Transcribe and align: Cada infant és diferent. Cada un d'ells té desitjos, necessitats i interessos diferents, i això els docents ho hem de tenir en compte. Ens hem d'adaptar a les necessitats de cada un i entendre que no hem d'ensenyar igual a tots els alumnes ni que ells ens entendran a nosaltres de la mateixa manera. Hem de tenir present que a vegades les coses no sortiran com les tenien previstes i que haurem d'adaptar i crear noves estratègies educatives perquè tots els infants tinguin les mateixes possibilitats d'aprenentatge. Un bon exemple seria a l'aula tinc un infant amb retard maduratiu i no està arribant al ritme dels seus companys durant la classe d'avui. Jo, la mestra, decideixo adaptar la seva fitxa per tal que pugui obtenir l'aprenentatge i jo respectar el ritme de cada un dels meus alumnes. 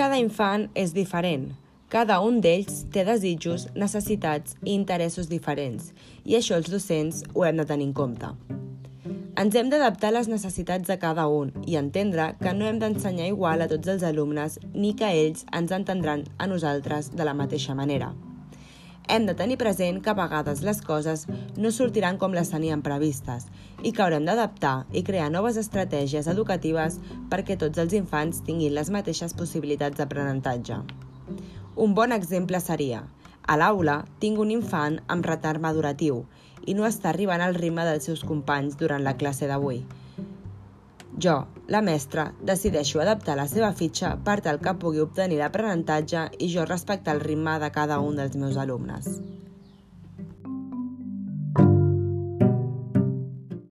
Cada 0.00 0.16
infant 0.16 0.62
és 0.80 0.94
diferent. 0.96 1.42
Cada 1.92 2.14
un 2.24 2.38
d'ells 2.40 2.86
té 2.94 3.02
desitjos, 3.04 3.66
necessitats 3.76 4.54
i 4.62 4.72
interessos 4.72 5.28
diferents, 5.28 5.90
i 6.24 6.38
això 6.38 6.56
els 6.56 6.70
docents 6.72 7.18
ho 7.34 7.44
hem 7.44 7.60
de 7.60 7.66
tenir 7.68 7.90
en 7.90 7.92
compte. 7.98 8.30
Ens 9.44 9.58
hem 9.60 9.68
d'adaptar 9.68 10.08
a 10.08 10.14
les 10.16 10.32
necessitats 10.32 10.88
de 10.88 10.96
cada 11.04 11.28
un 11.28 11.52
i 11.68 11.76
entendre 11.76 12.30
que 12.40 12.56
no 12.56 12.64
hem 12.64 12.80
d'ensenyar 12.80 13.28
igual 13.28 13.60
a 13.60 13.68
tots 13.68 13.92
els 13.92 14.08
alumnes 14.14 14.56
ni 14.72 14.96
que 14.96 15.12
ells 15.20 15.44
ens 15.52 15.76
entendran 15.82 16.24
a 16.38 16.48
nosaltres 16.48 17.12
de 17.12 17.28
la 17.28 17.36
mateixa 17.36 17.76
manera. 17.76 18.14
Hem 19.08 19.26
de 19.26 19.34
tenir 19.34 19.56
present 19.58 20.00
que 20.02 20.10
a 20.12 20.16
vegades 20.18 20.62
les 20.66 20.82
coses 20.82 21.26
no 21.56 21.70
sortiran 21.74 22.18
com 22.18 22.34
les 22.36 22.50
tenien 22.52 22.82
previstes 22.82 23.46
i 23.82 23.92
que 23.92 24.02
haurem 24.04 24.26
d'adaptar 24.28 24.84
i 24.92 25.04
crear 25.06 25.30
noves 25.30 25.56
estratègies 25.60 26.28
educatives 26.30 26.98
perquè 27.30 27.56
tots 27.58 27.78
els 27.78 27.96
infants 27.96 28.42
tinguin 28.46 28.74
les 28.76 28.90
mateixes 28.90 29.34
possibilitats 29.34 29.98
d'aprenentatge. 29.98 30.82
Un 31.76 31.94
bon 31.94 32.12
exemple 32.12 32.60
seria 32.60 33.06
a 33.50 33.56
l'aula 33.56 33.96
tinc 34.22 34.38
un 34.38 34.50
infant 34.54 35.00
amb 35.08 35.26
retard 35.26 35.62
maduratiu 35.62 36.20
i 36.68 36.74
no 36.78 36.84
està 36.86 37.08
arribant 37.10 37.42
al 37.42 37.56
ritme 37.56 37.86
dels 37.88 38.04
seus 38.06 38.22
companys 38.22 38.76
durant 38.78 39.02
la 39.02 39.16
classe 39.16 39.48
d'avui. 39.50 39.80
Jo, 41.20 41.32
la 41.68 41.80
mestra, 41.84 42.22
decideixo 42.48 43.00
adaptar 43.02 43.34
la 43.36 43.44
seva 43.50 43.68
fitxa 43.80 44.14
per 44.28 44.38
tal 44.46 44.60
que 44.64 44.72
pugui 44.84 45.02
obtenir 45.04 45.40
l'aprenentatge 45.40 46.22
i 46.46 46.48
jo 46.54 46.64
respectar 46.70 47.16
el 47.16 47.20
ritme 47.26 47.58
de 47.60 47.68
cada 47.74 48.00
un 48.00 48.16
dels 48.22 48.38
meus 48.40 48.56
alumnes. 48.64 49.10